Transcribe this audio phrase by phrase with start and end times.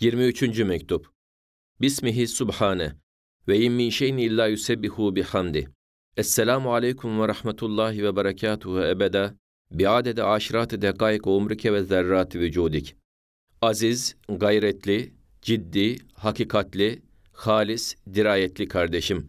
[0.00, 0.58] 23.
[0.58, 1.10] mektup.
[1.80, 2.92] Bismihi subhane
[3.48, 5.68] ve in min şeyin illa yusebbihu bihamdi.
[6.16, 9.34] Esselamu aleyküm ve rahmetullahi ve berekatuhu ebeda
[9.70, 12.96] biadede aşirat-ı dekayk umrike ve zerrat vücudik.
[13.62, 15.12] Aziz, gayretli,
[15.42, 17.02] ciddi, hakikatli,
[17.32, 19.28] halis, dirayetli kardeşim.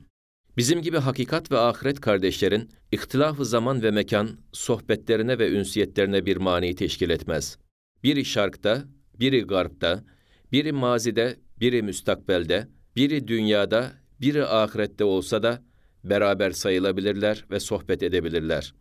[0.57, 6.75] Bizim gibi hakikat ve ahiret kardeşlerin ihtilafı zaman ve mekan sohbetlerine ve ünsiyetlerine bir mani
[6.75, 7.57] teşkil etmez.
[8.03, 8.83] Biri şarkta,
[9.19, 10.03] biri garpta,
[10.51, 15.61] biri mazide, biri müstakbelde, biri dünyada, biri ahirette olsa da
[16.03, 18.73] beraber sayılabilirler ve sohbet edebilirler.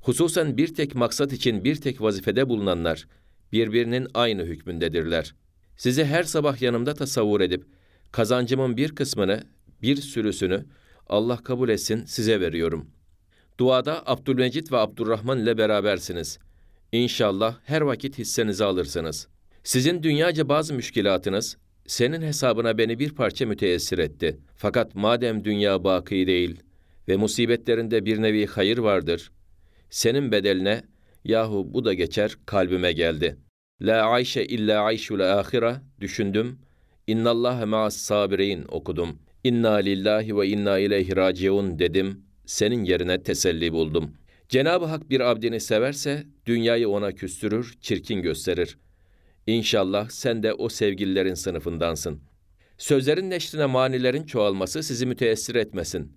[0.00, 3.06] Hususen bir tek maksat için bir tek vazifede bulunanlar
[3.52, 5.34] birbirinin aynı hükmündedirler.
[5.76, 7.64] Sizi her sabah yanımda tasavvur edip
[8.12, 9.44] kazancımın bir kısmını,
[9.82, 10.64] bir sürüsünü
[11.06, 12.90] Allah kabul etsin size veriyorum.
[13.58, 16.38] Duada Abdülmecit ve Abdurrahman ile berabersiniz.
[16.92, 19.28] İnşallah her vakit hissenizi alırsınız.
[19.64, 24.38] Sizin dünyaca bazı müşkilatınız, senin hesabına beni bir parça müteessir etti.
[24.56, 26.60] Fakat madem dünya baki değil
[27.08, 29.32] ve musibetlerinde bir nevi hayır vardır,
[29.90, 30.82] senin bedeline,
[31.24, 33.36] yahu bu da geçer, kalbime geldi.
[33.80, 36.58] La ayşe illa ayşul ahira düşündüm.
[37.06, 39.18] İnnallâhe ma'as sabirin okudum.
[39.44, 42.24] İnna lillahi ve inna ileyhi raciun dedim.
[42.46, 44.10] Senin yerine teselli buldum.
[44.48, 48.78] Cenab-ı Hak bir abdini severse dünyayı ona küstürür, çirkin gösterir.
[49.46, 52.20] İnşallah sen de o sevgililerin sınıfındansın.
[52.78, 56.12] Sözlerin neşrine manilerin çoğalması sizi müteessir etmesin.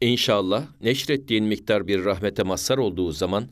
[0.00, 3.48] İnşallah neşrettiğin miktar bir rahmete mazhar olduğu zaman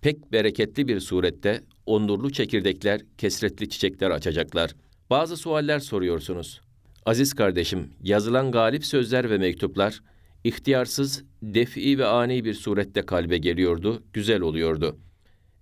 [0.00, 4.74] pek bereketli bir surette onurlu çekirdekler, kesretli çiçekler açacaklar.
[5.10, 6.60] Bazı sualler soruyorsunuz.
[7.06, 10.00] Aziz kardeşim, yazılan galip sözler ve mektuplar
[10.44, 14.98] ihtiyarsız, defi ve ani bir surette kalbe geliyordu, güzel oluyordu.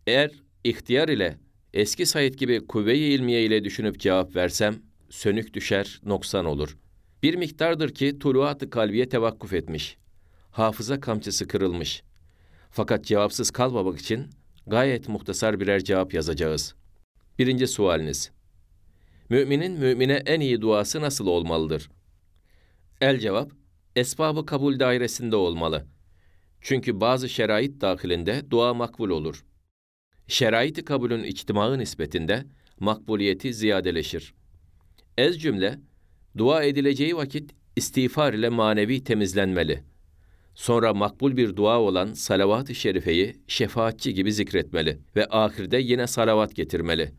[0.06, 0.30] Eğer
[0.64, 1.38] ihtiyar ile
[1.74, 4.76] eski Said gibi kuvve-i ilmiye ile düşünüp cevap versem,
[5.10, 6.78] sönük düşer, noksan olur.
[7.22, 9.96] Bir miktardır ki tuluat-ı kalbiye tevakkuf etmiş.
[10.50, 12.02] Hafıza kamçısı kırılmış.
[12.70, 14.26] Fakat cevapsız kalmamak için
[14.66, 16.74] gayet muhtasar birer cevap yazacağız.
[17.38, 18.30] Birinci sualiniz.
[19.28, 21.90] Müminin mümine en iyi duası nasıl olmalıdır?
[23.00, 23.50] El cevap,
[23.96, 25.86] esbabı kabul dairesinde olmalı.
[26.60, 29.44] Çünkü bazı şerait dahilinde dua makbul olur.
[30.28, 32.44] Şerait-i kabulün içtimağı nispetinde
[32.80, 34.34] makbuliyeti ziyadeleşir.
[35.18, 35.78] Ez cümle,
[36.38, 39.82] dua edileceği vakit istiğfar ile manevi temizlenmeli.
[40.54, 47.12] Sonra makbul bir dua olan salavat-ı şerifeyi şefaatçi gibi zikretmeli ve ahirde yine salavat getirmeli.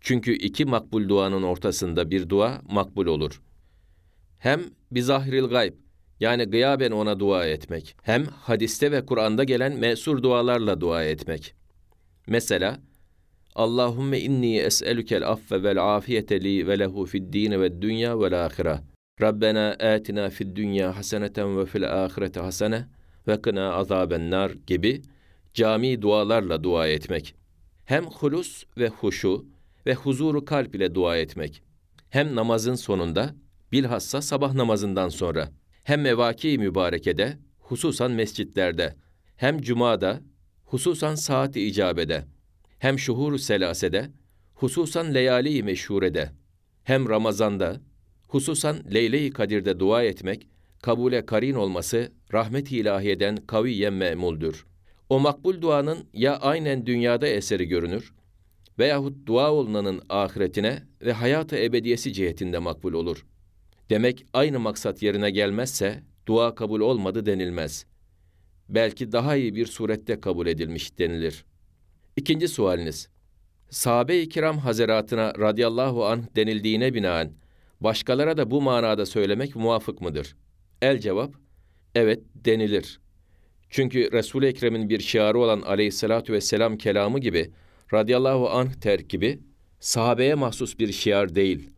[0.00, 3.42] Çünkü iki makbul duanın ortasında bir dua makbul olur.
[4.38, 4.60] Hem
[4.90, 5.74] bizahiril gayb
[6.20, 11.57] yani gıyaben ona dua etmek, hem hadiste ve Kur'an'da gelen mesur dualarla dua etmek.
[12.28, 12.80] Mesela,
[13.54, 18.80] Allahümme inni es'elükel affe vel afiyete li ve lehu fid dine ve dünya vel ahire.
[19.20, 22.88] Rabbena atina fid dünya haseneten ve fil ahirete hasene
[23.28, 25.02] ve kına azaben nar gibi
[25.54, 27.34] cami dualarla dua etmek.
[27.84, 29.46] Hem hulus ve huşu
[29.86, 31.62] ve huzuru kalp ile dua etmek.
[32.10, 33.34] Hem namazın sonunda,
[33.72, 35.48] bilhassa sabah namazından sonra,
[35.84, 38.94] hem mevaki mübarekede, hususan mescitlerde,
[39.36, 40.20] hem cumada,
[40.70, 42.24] hususan saat-i icabede,
[42.78, 44.10] hem şuhur selasede,
[44.54, 46.30] hususan leyali meşhurede,
[46.84, 47.80] hem Ramazan'da,
[48.28, 50.48] hususan Leyle-i Kadir'de dua etmek,
[50.82, 54.66] kabule karin olması rahmet-i ilahiyeden kaviyen memuldur.
[55.08, 58.12] O makbul duanın ya aynen dünyada eseri görünür
[58.78, 63.26] veyahut dua olunanın ahiretine ve hayatı ebediyesi cihetinde makbul olur.
[63.90, 67.86] Demek aynı maksat yerine gelmezse dua kabul olmadı denilmez.
[68.68, 71.44] Belki daha iyi bir surette kabul edilmiş denilir.
[72.16, 73.08] İkinci sualiniz.
[73.70, 77.32] Sahabe-i kiram hazeratına radıyallahu anh denildiğine binaen
[77.80, 80.36] başkalara da bu manada söylemek muvafık mıdır?
[80.82, 81.34] El cevap,
[81.94, 83.00] evet denilir.
[83.70, 87.50] Çünkü Resul-i Ekrem'in bir şiarı olan aleyhissalatu vesselam kelamı gibi
[87.92, 89.40] radıyallahu anh terkibi
[89.80, 91.70] sahabeye mahsus bir şiar değil.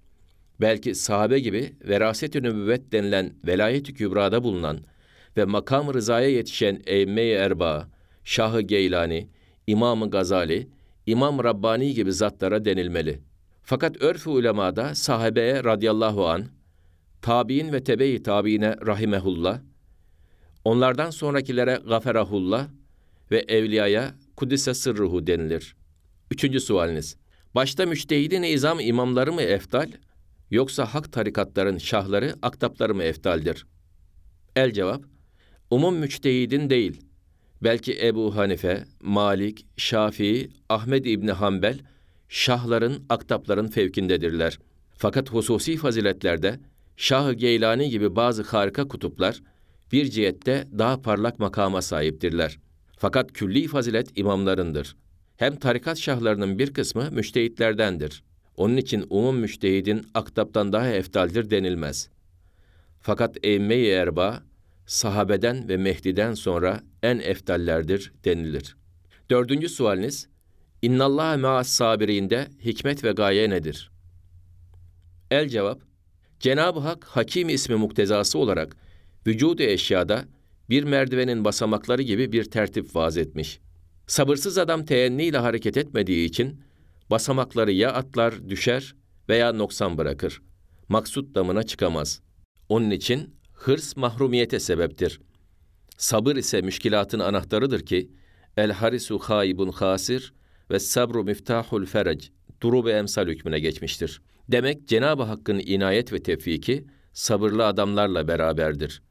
[0.61, 4.81] Belki sahabe gibi veraset-i nübüvvet denilen velayet-i kübrada bulunan
[5.37, 7.89] ve makam rızaya yetişen Eyme-i Erba,
[8.25, 9.29] Şah-ı Geylani,
[9.67, 10.69] İmam-ı Gazali,
[11.07, 13.21] İmam Rabbani gibi zatlara denilmeli.
[13.63, 16.45] Fakat örf-ü ulemada sahabeye radıyallahu an,
[17.23, 19.61] tabi'in ve tebe-i tabi'ine rahimehullah,
[20.65, 22.69] onlardan sonrakilere gaferahullah
[23.31, 25.77] ve evliyaya kudüse sırruhu denilir.
[26.31, 27.17] Üçüncü sualiniz.
[27.55, 29.91] Başta müştehidin izam imamları mı eftal,
[30.51, 33.67] yoksa hak tarikatların şahları, aktapları mı eftaldir?
[34.57, 35.03] El cevap,
[35.71, 37.01] umum müçtehidin değil,
[37.63, 41.79] belki Ebu Hanife, Malik, Şafii, Ahmed İbni Hanbel,
[42.29, 44.59] şahların, aktapların fevkindedirler.
[44.97, 46.61] Fakat hususi faziletlerde
[46.97, 49.43] Şah-ı Geylani gibi bazı harika kutuplar
[49.93, 52.59] bir cihette daha parlak makama sahiptirler.
[52.97, 54.97] Fakat külli fazilet imamlarındır.
[55.37, 58.23] Hem tarikat şahlarının bir kısmı müştehitlerdendir.
[58.57, 62.09] Onun için umum müştehidin aktaptan daha eftaldir denilmez.
[63.01, 64.43] Fakat emme-i erba,
[64.91, 68.77] sahabeden ve Mehdi'den sonra en eftallerdir denilir.
[69.31, 70.29] Dördüncü sualiniz,
[70.83, 73.91] İnnallâhe ma'as sabirinde hikmet ve gaye nedir?
[75.31, 75.81] El cevap,
[76.41, 78.77] Cenab-ı Hak Hakim ismi muktezası olarak
[79.27, 80.25] vücudu eşyada
[80.71, 83.61] bir merdivenin basamakları gibi bir tertip vaz etmiş.
[84.07, 86.61] Sabırsız adam teenniyle hareket etmediği için
[87.11, 88.95] basamakları ya atlar, düşer
[89.29, 90.43] veya noksan bırakır.
[90.89, 92.21] Maksut damına çıkamaz.
[92.69, 95.21] Onun için hırs mahrumiyete sebeptir.
[95.97, 98.11] Sabır ise müşkilatın anahtarıdır ki,
[98.57, 100.33] el harisu haibun hasir
[100.71, 102.29] ve sabru miftahul ferec,
[102.63, 104.23] duru ve emsal hükmüne geçmiştir.
[104.49, 109.03] Demek Cenab-ı Hakk'ın inayet ve tevfiki, sabırlı adamlarla beraberdir.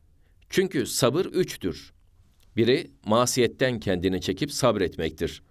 [0.50, 1.94] Çünkü sabır üçtür.
[2.58, 5.44] Biri, masiyetten kendini çekip sabretmektir.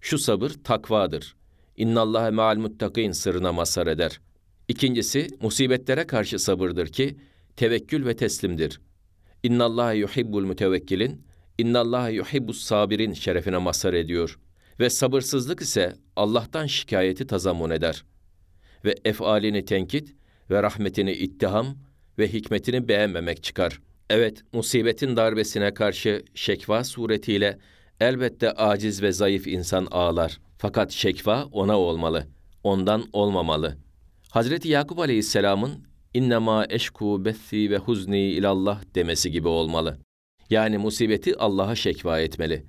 [0.00, 1.36] Şu sabır takvadır.
[1.76, 4.20] İnnallâhe me'al muttakin sırrına mazhar eder.
[4.68, 7.16] İkincisi, musibetlere karşı sabırdır ki,
[7.56, 8.80] tevekkül ve teslimdir.
[9.42, 11.26] İnnallâhe yuhibbul mütevekkilin,
[11.58, 14.38] innallâhe yuhibbus sabirin şerefine mazhar ediyor.
[14.80, 18.04] Ve sabırsızlık ise Allah'tan şikayeti tazammun eder.
[18.84, 20.14] Ve efalini tenkit
[20.50, 21.76] ve rahmetini ittiham
[22.18, 23.80] ve hikmetini beğenmemek çıkar.
[24.10, 27.58] Evet, musibetin darbesine karşı şekva suretiyle
[28.00, 30.40] elbette aciz ve zayıf insan ağlar.
[30.58, 32.26] Fakat şekva ona olmalı,
[32.64, 33.76] ondan olmamalı.
[34.30, 35.84] Hazreti Yakup Aleyhisselam'ın
[36.14, 39.98] innema eşku bethi ve huzni ilallah demesi gibi olmalı.
[40.50, 42.66] Yani musibeti Allah'a şekva etmeli.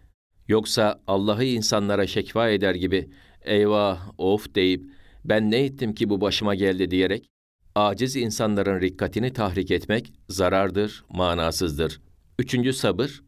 [0.48, 3.10] Yoksa Allah'ı insanlara şekva eder gibi
[3.42, 4.86] eyvah of deyip
[5.26, 7.30] ben ne ettim ki bu başıma geldi diyerek
[7.76, 12.02] aciz insanların rikkatini tahrik etmek zarardır, manasızdır.
[12.40, 13.24] Üçüncü sabır,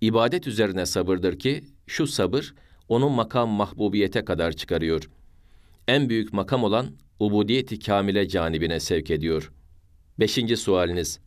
[0.00, 2.54] ibadet üzerine sabırdır ki şu sabır
[2.88, 5.10] onun makam mahbubiyete kadar çıkarıyor.
[5.88, 6.86] En büyük makam olan
[7.18, 9.52] ubudiyeti kamile canibine sevk ediyor.
[10.20, 11.20] Beşinci sualiniz.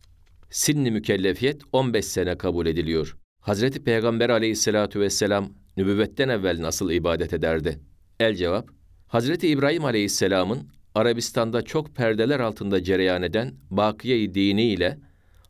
[0.49, 3.17] Sinni mükellefiyet 15 sene kabul ediliyor.
[3.41, 7.79] Hazreti Peygamber aleyhissalatu vesselam nübüvvetten evvel nasıl ibadet ederdi?
[8.19, 8.69] El cevap,
[9.07, 14.97] Hazreti İbrahim aleyhisselamın Arabistan'da çok perdeler altında cereyan eden bakiye-i dini ile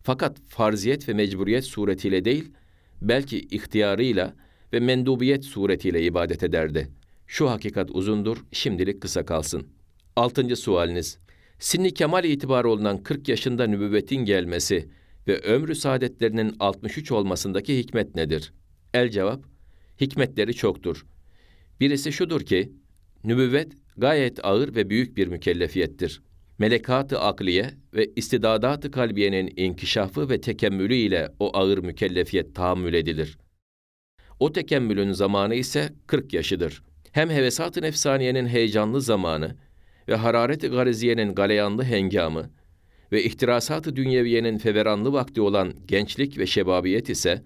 [0.04, 2.52] fakat farziyet ve mecburiyet suretiyle değil,
[3.02, 4.34] belki ihtiyarıyla
[4.74, 6.88] ve mendubiyet suretiyle ibadet ederdi.
[7.28, 9.68] Şu hakikat uzundur, şimdilik kısa kalsın.
[10.16, 11.20] Altıncı sualiniz.
[11.60, 14.90] Sinni kemal itibarı olunan 40 yaşında nübüvvetin gelmesi
[15.28, 18.54] ve ömrü saadetlerinin 63 olmasındaki hikmet nedir?
[18.94, 19.44] El cevap,
[20.02, 21.06] hikmetleri çoktur.
[21.80, 22.74] Birisi şudur ki,
[23.24, 26.22] nübüvvet gayet ağır ve büyük bir mükellefiyettir.
[26.58, 33.38] Melekat-ı akliye ve istidadat-ı kalbiyenin inkişafı ve tekemmülü ile o ağır mükellefiyet tahammül edilir.
[34.40, 36.84] O tekemmülün zamanı ise 40 yaşıdır.
[37.16, 39.56] Hem hevesat-ı nefsaniyenin heyecanlı zamanı
[40.08, 42.50] ve hararet-i gariziyenin galeyanlı hengamı
[43.12, 47.44] ve ihtirasat-ı dünyeviyenin feveranlı vakti olan gençlik ve şebabiyet ise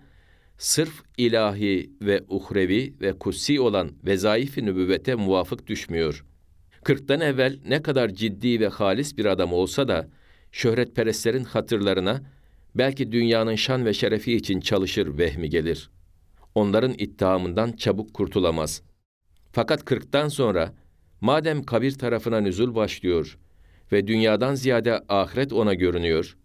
[0.57, 6.25] sırf ilahi ve uhrevi ve kutsi olan vezaif-i nübüvvete muvafık düşmüyor.
[6.83, 10.09] Kırktan evvel ne kadar ciddi ve halis bir adam olsa da
[10.51, 12.21] şöhretperestlerin hatırlarına
[12.75, 15.89] belki dünyanın şan ve şerefi için çalışır vehmi gelir.
[16.55, 18.88] Onların ittihamından çabuk kurtulamaz.
[19.51, 20.73] Fakat kırktan sonra
[21.21, 23.37] madem kabir tarafına nüzul başlıyor
[23.91, 26.37] ve dünyadan ziyade ahiret ona görünüyor,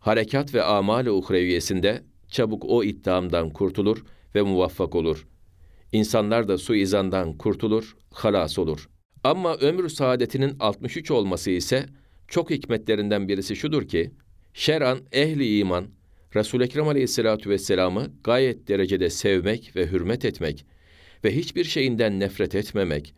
[0.00, 4.04] harekat ve amal-i uhreviyesinde çabuk o ittihamdan kurtulur
[4.34, 5.26] ve muvaffak olur.
[5.92, 11.86] İnsanlar da suizandan kurtulur, halas olur.'' Ama ömür saadetinin 63 olması ise
[12.28, 14.10] çok hikmetlerinden birisi şudur ki,
[14.54, 15.86] şer'an ehli iman,
[16.34, 20.66] Resul-i Ekrem Aleyhisselatü Vesselam'ı gayet derecede sevmek ve hürmet etmek
[21.24, 23.14] ve hiçbir şeyinden nefret etmemek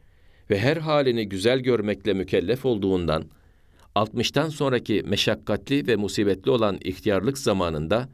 [0.50, 3.24] ve her halini güzel görmekle mükellef olduğundan,
[3.96, 8.08] 60'tan sonraki meşakkatli ve musibetli olan ihtiyarlık zamanında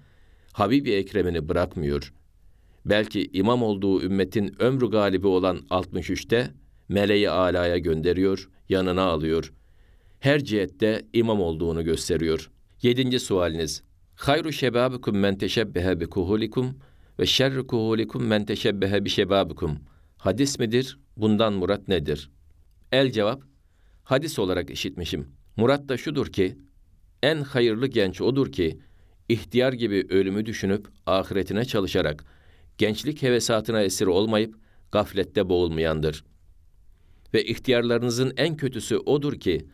[0.53, 2.13] Habibi Ekrem'ini bırakmıyor.
[2.85, 6.51] Belki imam olduğu ümmetin ömrü galibi olan 63'te
[6.89, 9.53] meleği alaya gönderiyor, yanına alıyor.
[10.21, 12.51] Her cihette imam olduğunu gösteriyor.
[12.83, 13.83] Yedinci sualiniz.
[14.15, 16.79] Hayru şebabikum men teşebbehe bi kuhulikum
[17.19, 19.79] ve şerru kuhulikum men teşebbehe bi şebabikum.
[20.19, 20.99] Hadis midir?
[21.17, 22.31] Bundan murat nedir?
[22.93, 23.43] El cevap,
[24.05, 25.29] hadis olarak işitmişim.
[25.57, 26.59] Murat da şudur ki,
[27.23, 28.79] en hayırlı genç odur ki,
[29.29, 32.25] ihtiyar gibi ölümü düşünüp ahiretine çalışarak,
[32.79, 34.55] gençlik hevesatına esir olmayıp,
[34.93, 36.25] gaflette boğulmayandır.''
[37.35, 39.67] Ve ihtiyarlarınızın en kötüsü odur ki,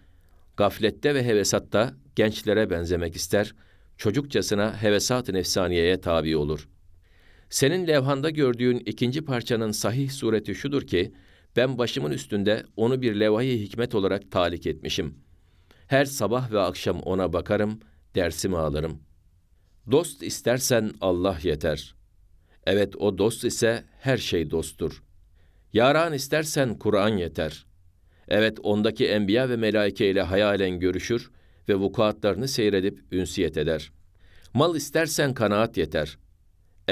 [0.56, 3.54] Gaflette ve hevesatta gençlere benzemek ister,
[3.96, 6.68] çocukçasına hevesat-ı nefsaniyeye tabi olur.
[7.52, 11.12] Senin levhanda gördüğün ikinci parçanın sahih sureti şudur ki,
[11.56, 15.14] ben başımın üstünde onu bir levha-i hikmet olarak talik etmişim.
[15.86, 17.80] Her sabah ve akşam ona bakarım,
[18.14, 18.98] dersimi alırım.
[19.90, 21.94] Dost istersen Allah yeter.
[22.66, 25.02] Evet o dost ise her şey dosttur.
[25.72, 27.66] Yaran istersen Kur'an yeter.
[28.28, 31.30] Evet ondaki enbiya ve melaike ile hayalen görüşür
[31.68, 33.92] ve vukuatlarını seyredip ünsiyet eder.
[34.54, 36.18] Mal istersen kanaat yeter.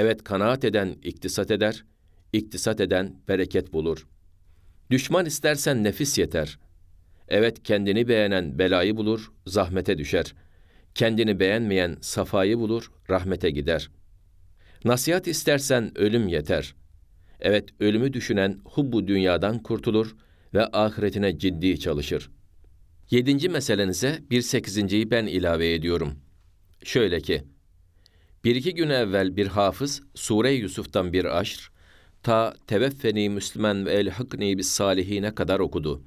[0.01, 1.85] Evet kanaat eden iktisat eder,
[2.33, 4.07] iktisat eden bereket bulur.
[4.91, 6.59] Düşman istersen nefis yeter.
[7.29, 10.35] Evet kendini beğenen belayı bulur, zahmete düşer.
[10.95, 13.91] Kendini beğenmeyen safayı bulur, rahmete gider.
[14.85, 16.75] Nasihat istersen ölüm yeter.
[17.41, 20.17] Evet ölümü düşünen hubbu dünyadan kurtulur
[20.55, 22.31] ve ahiretine ciddi çalışır.
[23.11, 26.19] Yedinci meselenize bir sekizinciyi ben ilave ediyorum.
[26.85, 27.45] Şöyle ki,
[28.45, 31.71] bir iki gün evvel bir hafız Sure Yusuf'tan bir aşr,
[32.23, 36.03] ta teveffeni Müslüman ve elhakni bis salihine kadar okudu.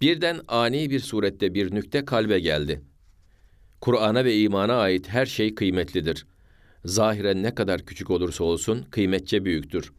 [0.00, 2.82] Birden ani bir surette bir nükte kalbe geldi.
[3.80, 6.26] Kur'an'a ve imana ait her şey kıymetlidir.
[6.84, 9.92] Zahiren ne kadar küçük olursa olsun kıymetçe büyüktür.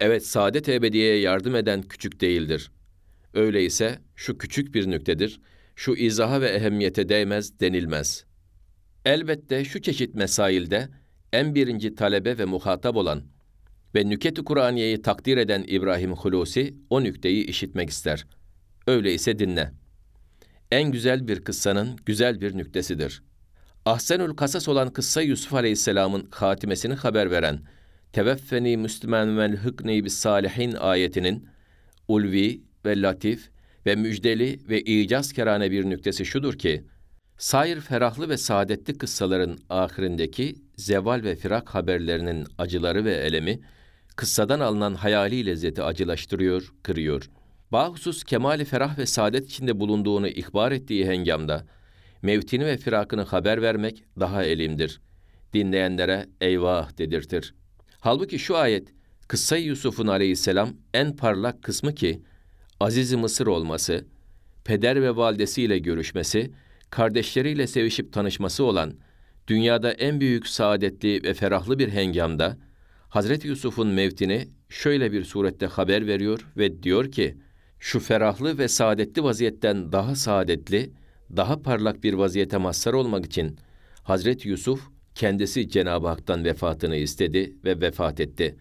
[0.00, 2.70] Evet, saadet ebediyeye yardım eden küçük değildir.
[3.34, 5.40] Öyleyse şu küçük bir nüktedir,
[5.76, 8.24] şu izaha ve ehemmiyete değmez denilmez.
[9.04, 10.88] Elbette şu çeşit mesailde
[11.32, 13.22] en birinci talebe ve muhatap olan
[13.94, 18.26] ve nüket-i Kur'aniyeyi takdir eden İbrahim Hulusi o nükteyi işitmek ister.
[18.86, 19.72] Öyleyse dinle.
[20.70, 23.22] En güzel bir kıssanın güzel bir nüktesidir.
[23.84, 27.60] Ahsenül kasas olan kıssa Yusuf Aleyhisselam'ın hatimesini haber veren
[28.12, 31.48] Teveffeni Müslüman vel hıkni bis salihin ayetinin
[32.08, 33.50] ulvi ve latif
[33.86, 36.84] ve müjdeli ve icaz kerane bir nüktesi şudur ki,
[37.38, 43.60] Sair ferahlı ve saadetli kıssaların ahirindeki zeval ve firak haberlerinin acıları ve elemi,
[44.16, 47.30] kıssadan alınan hayali lezzeti acılaştırıyor, kırıyor.
[47.72, 51.66] Bahusus kemali ferah ve saadet içinde bulunduğunu ihbar ettiği hengamda,
[52.22, 55.00] mevtini ve firakını haber vermek daha elimdir.
[55.54, 57.54] Dinleyenlere eyvah dedirtir.
[58.00, 58.88] Halbuki şu ayet,
[59.28, 62.22] Kıssa-i Yusuf'un aleyhisselam en parlak kısmı ki,
[62.80, 64.04] Aziz Mısır olması,
[64.64, 66.50] peder ve validesiyle görüşmesi,
[66.90, 68.94] kardeşleriyle sevişip tanışması olan,
[69.48, 72.58] dünyada en büyük saadetli ve ferahlı bir hengamda,
[73.08, 77.36] Hazreti Yusuf'un mevtini şöyle bir surette haber veriyor ve diyor ki,
[77.78, 80.90] şu ferahlı ve saadetli vaziyetten daha saadetli,
[81.36, 83.58] daha parlak bir vaziyete mazhar olmak için
[84.02, 84.80] Hazreti Yusuf
[85.14, 88.56] kendisi Cenab-ı Hak'tan vefatını istedi ve vefat etti.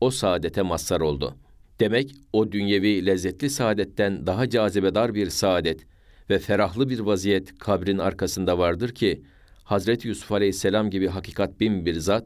[0.00, 1.36] O saadete mazhar oldu.
[1.80, 5.86] Demek o dünyevi lezzetli saadetten daha cazibedar bir saadet
[6.30, 9.22] ve ferahlı bir vaziyet kabrin arkasında vardır ki
[9.70, 12.24] Hazreti Yusuf Aleyhisselam gibi hakikat bin bir zat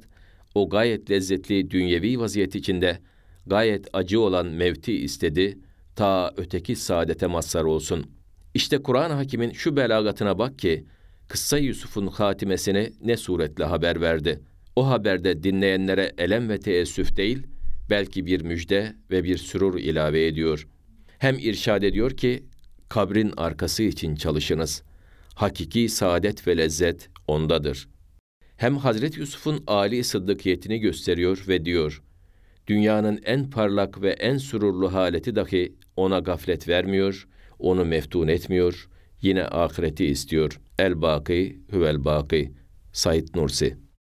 [0.54, 2.98] o gayet lezzetli dünyevi vaziyet içinde
[3.46, 5.58] gayet acı olan mevti istedi
[5.96, 8.10] ta öteki saadete mazhar olsun.
[8.54, 10.84] İşte Kur'an hakimin şu belagatına bak ki
[11.28, 14.40] Kıssa Yusuf'un hatimesini ne suretle haber verdi.
[14.76, 17.46] O haberde dinleyenlere elem ve teessüf değil,
[17.90, 20.68] belki bir müjde ve bir sürur ilave ediyor.
[21.18, 22.44] Hem irşad ediyor ki,
[22.88, 24.82] kabrin arkası için çalışınız.
[25.34, 27.88] Hakiki saadet ve lezzet ondadır.
[28.56, 32.02] Hem Hazreti Yusuf'un âli sıddıkiyetini gösteriyor ve diyor,
[32.66, 37.28] dünyanın en parlak ve en sururlu haleti dahi ona gaflet vermiyor,
[37.58, 38.88] onu meftun etmiyor,
[39.22, 40.60] yine ahireti istiyor.
[40.78, 42.52] El-Baki huvel-Baki.
[42.92, 43.83] Said Nursi